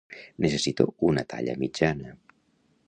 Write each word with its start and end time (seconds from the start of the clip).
Necessito 0.45 0.85
una 1.11 1.25
talla 1.35 1.57
mitjana. 1.67 2.19